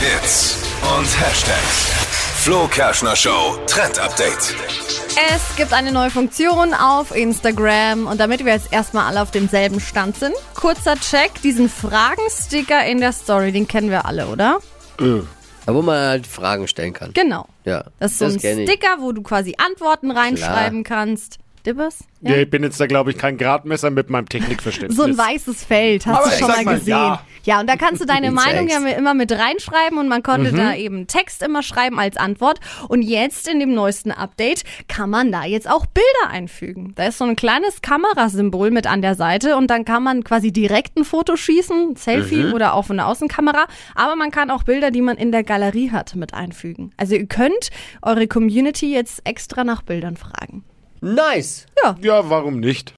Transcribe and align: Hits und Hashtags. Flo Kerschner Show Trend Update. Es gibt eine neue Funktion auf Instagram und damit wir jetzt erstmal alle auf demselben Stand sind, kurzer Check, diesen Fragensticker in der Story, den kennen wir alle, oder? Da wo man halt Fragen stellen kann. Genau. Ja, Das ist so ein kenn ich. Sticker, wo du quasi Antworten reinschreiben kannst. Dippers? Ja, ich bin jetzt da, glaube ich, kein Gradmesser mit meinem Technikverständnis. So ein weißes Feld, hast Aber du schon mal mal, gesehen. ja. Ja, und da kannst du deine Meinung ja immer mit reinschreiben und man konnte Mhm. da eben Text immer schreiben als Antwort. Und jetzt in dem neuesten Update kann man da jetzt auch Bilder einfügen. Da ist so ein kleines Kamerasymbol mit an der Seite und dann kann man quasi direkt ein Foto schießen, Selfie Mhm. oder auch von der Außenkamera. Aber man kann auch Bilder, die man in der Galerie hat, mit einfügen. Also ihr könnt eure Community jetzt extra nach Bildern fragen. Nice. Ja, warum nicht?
Hits 0.00 0.56
und 0.96 1.06
Hashtags. 1.20 1.90
Flo 2.44 2.68
Kerschner 2.68 3.16
Show 3.16 3.56
Trend 3.66 3.98
Update. 3.98 4.54
Es 5.34 5.56
gibt 5.56 5.72
eine 5.72 5.90
neue 5.92 6.10
Funktion 6.10 6.72
auf 6.74 7.14
Instagram 7.14 8.06
und 8.06 8.20
damit 8.20 8.44
wir 8.44 8.52
jetzt 8.52 8.72
erstmal 8.72 9.06
alle 9.06 9.22
auf 9.22 9.30
demselben 9.32 9.80
Stand 9.80 10.16
sind, 10.16 10.34
kurzer 10.54 10.94
Check, 10.96 11.42
diesen 11.42 11.68
Fragensticker 11.68 12.84
in 12.86 13.00
der 13.00 13.12
Story, 13.12 13.50
den 13.52 13.66
kennen 13.66 13.90
wir 13.90 14.06
alle, 14.06 14.26
oder? 14.28 14.58
Da 14.98 15.74
wo 15.74 15.82
man 15.82 15.96
halt 15.98 16.26
Fragen 16.26 16.68
stellen 16.68 16.92
kann. 16.92 17.12
Genau. 17.12 17.46
Ja, 17.64 17.84
Das 17.98 18.12
ist 18.12 18.18
so 18.18 18.24
ein 18.26 18.38
kenn 18.38 18.60
ich. 18.60 18.70
Sticker, 18.70 18.96
wo 19.00 19.12
du 19.12 19.22
quasi 19.22 19.54
Antworten 19.58 20.10
reinschreiben 20.10 20.84
kannst. 20.84 21.38
Dippers? 21.66 21.98
Ja, 22.20 22.36
ich 22.36 22.48
bin 22.48 22.62
jetzt 22.62 22.80
da, 22.80 22.86
glaube 22.86 23.10
ich, 23.10 23.18
kein 23.18 23.36
Gradmesser 23.36 23.90
mit 23.90 24.08
meinem 24.10 24.28
Technikverständnis. 24.28 24.96
So 24.96 25.02
ein 25.02 25.18
weißes 25.18 25.64
Feld, 25.64 26.06
hast 26.06 26.16
Aber 26.20 26.30
du 26.30 26.36
schon 26.38 26.48
mal 26.48 26.64
mal, 26.64 26.74
gesehen. 26.78 26.88
ja. 26.96 27.20
Ja, 27.48 27.60
und 27.60 27.66
da 27.66 27.76
kannst 27.76 28.02
du 28.02 28.04
deine 28.14 28.30
Meinung 28.30 28.68
ja 28.68 28.76
immer 28.90 29.14
mit 29.14 29.32
reinschreiben 29.32 29.96
und 29.98 30.06
man 30.08 30.22
konnte 30.22 30.52
Mhm. 30.52 30.56
da 30.56 30.74
eben 30.74 31.06
Text 31.06 31.42
immer 31.42 31.62
schreiben 31.62 31.98
als 31.98 32.18
Antwort. 32.18 32.60
Und 32.88 33.00
jetzt 33.00 33.48
in 33.48 33.58
dem 33.58 33.72
neuesten 33.72 34.10
Update 34.12 34.64
kann 34.86 35.08
man 35.08 35.32
da 35.32 35.44
jetzt 35.44 35.68
auch 35.68 35.86
Bilder 35.86 36.30
einfügen. 36.30 36.92
Da 36.94 37.06
ist 37.06 37.16
so 37.16 37.24
ein 37.24 37.36
kleines 37.36 37.80
Kamerasymbol 37.80 38.70
mit 38.70 38.86
an 38.86 39.00
der 39.00 39.14
Seite 39.14 39.56
und 39.56 39.68
dann 39.70 39.86
kann 39.86 40.02
man 40.02 40.24
quasi 40.24 40.52
direkt 40.52 40.98
ein 40.98 41.04
Foto 41.04 41.36
schießen, 41.36 41.96
Selfie 41.96 42.44
Mhm. 42.44 42.52
oder 42.52 42.74
auch 42.74 42.84
von 42.84 42.98
der 42.98 43.06
Außenkamera. 43.08 43.64
Aber 43.94 44.14
man 44.14 44.30
kann 44.30 44.50
auch 44.50 44.64
Bilder, 44.64 44.90
die 44.90 45.00
man 45.00 45.16
in 45.16 45.32
der 45.32 45.42
Galerie 45.42 45.90
hat, 45.90 46.14
mit 46.16 46.34
einfügen. 46.34 46.92
Also 46.98 47.14
ihr 47.14 47.26
könnt 47.26 47.70
eure 48.02 48.26
Community 48.28 48.92
jetzt 48.92 49.22
extra 49.24 49.64
nach 49.64 49.80
Bildern 49.80 50.18
fragen. 50.18 50.64
Nice. 51.00 51.64
Ja, 52.02 52.28
warum 52.28 52.60
nicht? 52.60 52.86